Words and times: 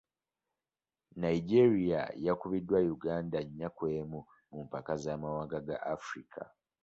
Nigeria 1.23 2.01
yakubiddwa 2.25 2.77
Uganda 2.95 3.37
nnya 3.47 3.67
ku 3.77 3.83
emu 3.97 4.19
mu 4.53 4.59
mpaka 4.67 4.91
z'amawanga 5.03 5.57
ga 5.67 5.77
Africa. 5.95 6.41